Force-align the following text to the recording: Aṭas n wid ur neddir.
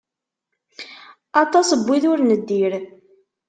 Aṭas 1.41 1.69
n 1.73 1.81
wid 1.85 2.03
ur 2.11 2.19
neddir. 2.23 2.73